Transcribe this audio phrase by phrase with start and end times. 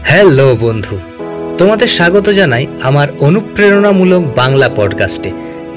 [0.00, 0.98] Hello বন্ধু,
[1.58, 5.30] তোমাদের স্বাগত জানাই আমার অনুপ্রেরণামূলক বাংলা পডকাস্টে,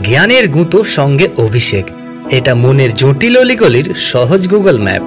[0.04, 1.86] জ্ঞানের গুঁতো সঙ্গে অভিষেক।
[2.30, 5.02] এটা মনের জটিল অলিগলির সহজ গুগল ম্যাপ।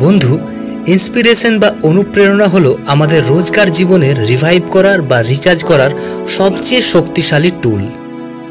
[0.00, 0.38] বন্ধু,
[0.86, 5.90] ইন্সপিরেশন বা অনুপ্রেরণা হলো আমাদের রোজকার জীবনের রিভাইভ করার বা রিচার্জ করার
[6.26, 7.88] সবচেয়ে শক্তিশালী টুল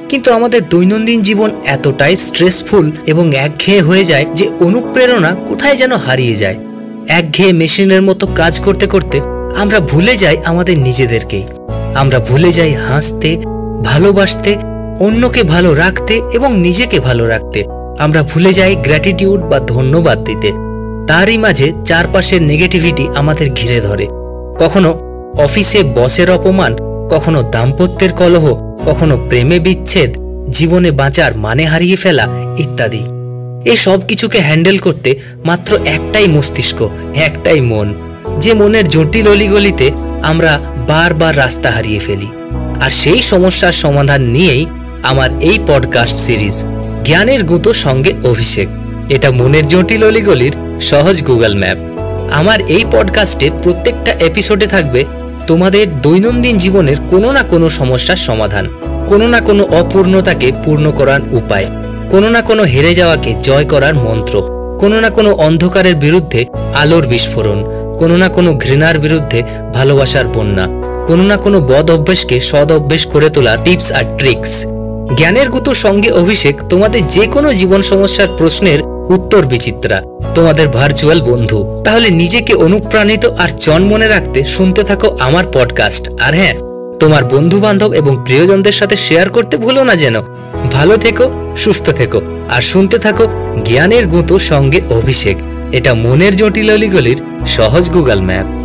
[0.09, 6.36] কিন্তু আমাদের দৈনন্দিন জীবন এতটাই স্ট্রেসফুল এবং একঘেয়ে হয়ে যায় যে অনুপ্রেরণা কোথায় যেন হারিয়ে
[6.36, 6.55] যায়।
[7.07, 11.44] একঘেয়ে মেশিনের মতো কাজ করতে করতে আমরা ভুলে যাই আমাদের নিজেদেরকেই
[11.96, 13.38] আমরা ভুলে যাই হাসতে,
[13.84, 14.55] ভালোবাসতে,
[15.00, 17.63] অন্যকে ভালো রাখতে এবং নিজেকে ভালো রাখতে।
[17.99, 20.52] আমরা ভুলে যাই গ্র্যাটিটিউড বা ধন্যবাদ দিতে।
[21.08, 24.08] তারই মাঝে চারপাশের নেগেটিভিটি আমাদের ঘিরে ধরে।
[24.60, 24.99] কখনো
[25.38, 26.76] অফিসে বসের অপমান,
[27.10, 30.18] কখনো দাম্পত্যের কলহ, কখনো প্রেমে বিচ্ছেদ,
[30.49, 32.27] জীবনে বাঁচার মানে হারিয়ে ফেলা
[32.58, 33.04] ইত্যাদি।
[33.66, 37.94] এই সব কিছুকে হ্যান্ডেল করতে মাত্র একটাই মস্তিষ্ক, একটাই মন।
[38.39, 39.91] যে মনের জটিল অলিগলিতে
[40.23, 42.27] আমরা বারবার রাস্তা হারিয়ে ফেলি।
[42.82, 44.65] আর সেই সমস্যার সমাধান নিয়েই
[45.04, 46.65] আমার এই পডকাস্ট সিরিজ
[47.04, 48.68] জ্ঞানের গুঁতো সঙ্গে অভিষেক।
[49.10, 51.77] এটা মনের জটিল অলিগলির সহজ গুগল ম্যাপ
[52.32, 55.05] আমার এই পডকাস্টে প্রত্যেকটা এপিসোডে থাকবে
[55.48, 58.70] তোমাদের দৈনন্দিন জীবনের কোনো না কোনো সমস্যার সমাধান,
[59.07, 61.65] কোনো না কোনো অপূর্ণতাকে পূর্ণ করার উপায়,
[62.10, 64.41] কোনো না কোনো হেরে যাওয়াকে জয় করার মন্ত্র,
[64.79, 66.45] কোনো না কোনো অন্ধকারের বিরুদ্ধে
[66.75, 69.44] আলোর বিস্ফোরণ কোনো না কোনো ঘৃণার বিরুদ্ধে
[69.74, 70.66] ভালোবাসার বন্যা,
[71.07, 74.66] কোনো না কোনো বদ অভ্যেসকে সদ অভ্যেস করে তোলা টিপস আর ট্রিক্স।
[75.16, 78.79] জ্ঞানের গুতো সঙ্গে অভিষেক তোমাদের যে কোনো জীবন সমস্যার প্রশ্নের
[79.09, 80.01] উত্তর বিচিত্রা।
[80.35, 83.50] তোমাদের ভার্চুয়াল বন্ধু। তাহলে নিজেকে অনুপ্রাণিত আর
[83.81, 86.56] মনে রাখতে শুনতে থাকো আমার পডকাস্ট আর হ্যাঁ
[87.00, 90.16] তোমার বন্ধু বান্ধব এবং প্রিয়জনদের সাথে শেয়ার করতে ভুলো না যেন।
[90.73, 93.28] ভালো থেকো, সুস্থ থেকো, আর শুনতে থাকো
[93.66, 95.38] জ্ঞানের গুঁতো সঙ্গে অভিষেক।
[95.72, 98.65] এটা মনের জটিল অলিগলির সহজ গুগল ম্যাপ